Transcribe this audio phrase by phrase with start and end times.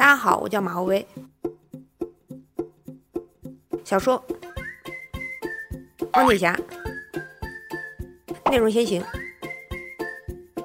[0.00, 1.06] 大家好，我叫马欧薇。
[3.84, 4.18] 小说
[6.10, 6.58] 《钢铁侠》
[8.50, 9.04] 内容先行，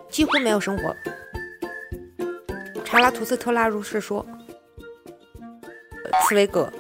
[0.10, 0.96] 几乎没有生活。
[2.86, 4.26] 查拉图斯特拉如是说。
[6.30, 6.72] 茨威格、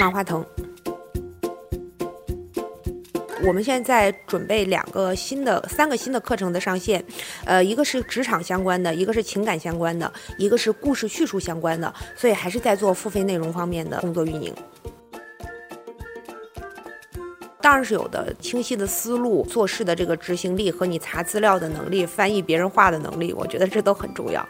[0.00, 0.44] 马化腾。
[3.48, 7.02] 我们现在在准备两个新的、三个新的课程的上线，
[7.46, 14.54] 呃，一个是职场相关的，一个是情感相关的，一个是故事叙述相关的，所以还是在做付费内容方面的工作运营。
[17.62, 24.46] 当然是有的，清晰的思路、做事的这个执行力和你查资料的能力、翻译别人话的能力，我觉得这都很重要。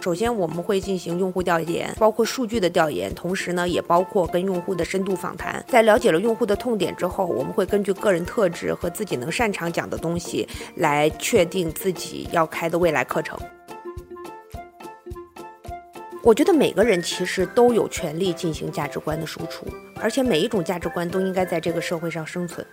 [0.00, 5.62] 首先，我们会进行用户调研，包括数据的调研，同时呢，也包括跟用户的深度访谈。
[5.68, 13.38] 在了解了用户的痛点之后，我们会根据个人特质和自己能擅长讲的东西，来确定自己要开的未来课程。
[16.22, 19.66] 我觉得每个人其实都有权利进行价值观的输出，
[20.00, 22.66] 而且每一种价值观都应该在这个社会上生存。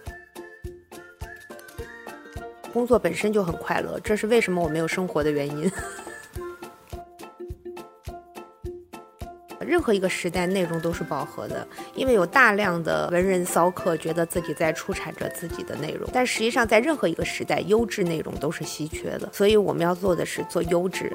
[2.72, 5.69] 工作本身就很快乐，这是为什么我没有生活的原因。
[9.67, 21.11] 任何一个时代，内容都是饱和的，因为有大量的文人骚客觉得自己在出产着自己的内容，但实际上在任何一个时代，优质内容都是稀缺的，所以我们要做的是做优质。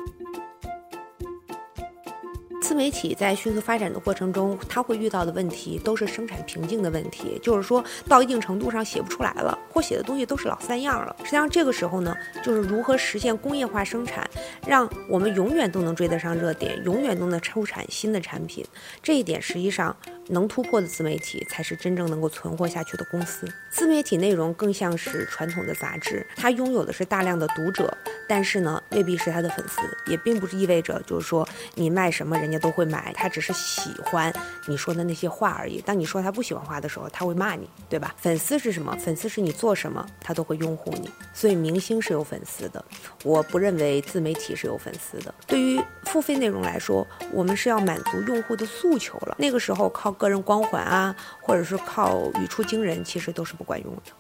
[2.73, 11.14] 自媒体在迅速发展的过程中，它会遇到的问题都是生产瓶颈的问题，就是说到一定程度上写不出来了，或写的东西都是老三样了。
[11.19, 14.27] 实际上这个时候呢，就是如何实现工业化生产，
[14.67, 18.64] 让我们永远都能追得上热点，永远都能出产新的产品。
[19.03, 19.95] 这一点实际上
[20.29, 23.47] 能突破的自媒体，才是真正能够存活下去的公司。
[23.70, 27.95] 自媒体内容更像是传统的杂志，它拥有的是大量的读者，
[28.27, 32.61] 但是呢，未必是他的粉丝，也并不是意味着就是说你卖什么人家。
[32.62, 34.33] 都会买，他只是喜欢
[34.67, 35.83] 你说的那些话而已。
[35.83, 38.14] 当你说他不喜欢话的时候，他会骂你，对吧？
[38.17, 38.96] 粉丝是什么？
[38.96, 41.11] 粉丝是你做什么，他都会拥护你。
[41.34, 42.83] 所以明星是有粉丝的，
[43.24, 45.34] 我不认为自媒体是有粉丝的。
[45.46, 49.36] 对于付费内容来说，我们是要满足用户的诉求了。
[49.39, 54.12] 那个时候靠个人光环啊，或者是靠语出惊人，其实都是不管用的。